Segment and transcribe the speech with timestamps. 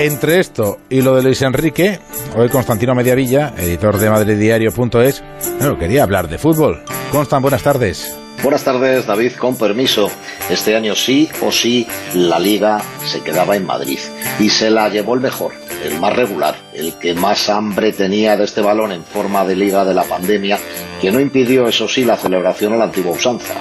[0.00, 1.98] Entre esto y lo de Luis Enrique,
[2.34, 5.22] hoy Constantino Mediavilla, editor de madriddiario.es,
[5.58, 6.82] bueno, quería hablar de fútbol.
[7.12, 8.16] Constan, buenas tardes.
[8.42, 9.32] Buenas tardes, David.
[9.32, 10.10] Con permiso,
[10.48, 13.98] este año sí o sí la liga se quedaba en Madrid
[14.38, 15.52] y se la llevó el mejor,
[15.84, 19.84] el más regular, el que más hambre tenía de este balón en forma de liga
[19.84, 20.58] de la pandemia,
[20.98, 23.52] que no impidió, eso sí, la celebración a la antigua usanza.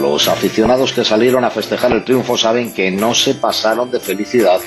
[0.00, 4.58] Los aficionados que salieron a festejar el triunfo saben que no se pasaron de felicidad,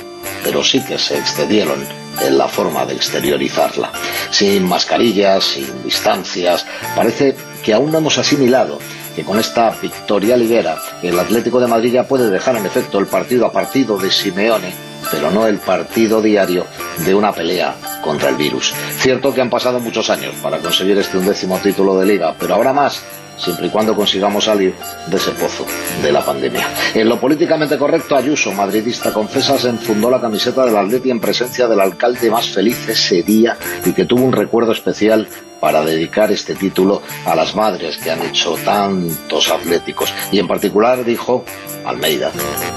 [0.43, 1.85] pero sí que se excedieron
[2.21, 3.91] en la forma de exteriorizarla.
[4.29, 8.79] Sin mascarillas, sin distancias, parece que aún no hemos asimilado
[9.15, 13.07] que con esta victoria liguera el Atlético de Madrid ya puede dejar en efecto el
[13.07, 14.73] partido a partido de Simeone,
[15.09, 16.65] pero no el partido diario
[17.05, 18.73] de una pelea contra el virus.
[18.97, 22.73] Cierto que han pasado muchos años para conseguir este undécimo título de liga, pero ahora
[22.73, 23.01] más
[23.37, 24.73] siempre y cuando consigamos salir
[25.07, 25.65] de ese pozo
[26.01, 26.67] de la pandemia.
[26.93, 31.67] En lo políticamente correcto, Ayuso, madridista confesa, se enfundó la camiseta del Atleti en presencia
[31.67, 35.27] del alcalde más feliz ese día y que tuvo un recuerdo especial
[35.59, 41.03] para dedicar este título a las madres que han hecho tantos atléticos y en particular
[41.03, 41.43] dijo
[41.85, 42.31] Almeida,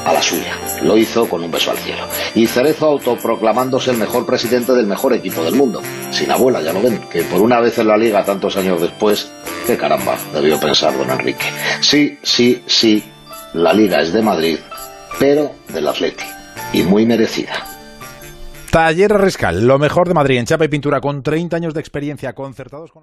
[0.04, 0.56] a la suya.
[0.82, 2.04] Lo hizo con un beso al cielo.
[2.34, 5.82] Y Cerezo autoproclamándose el mejor presidente del mejor equipo del mundo.
[6.10, 9.30] Sin abuela, ya lo ven, que por una vez en la liga tantos años después,
[9.66, 11.46] qué caramba, debió pensar don Enrique.
[11.80, 13.02] Sí, sí, sí,
[13.54, 14.58] la liga es de Madrid,
[15.18, 16.24] pero del Atleti.
[16.72, 17.64] Y muy merecida.
[18.70, 22.34] Taller Rescal, lo mejor de Madrid en chapa y pintura con 30 años de experiencia
[22.34, 22.96] concertados con...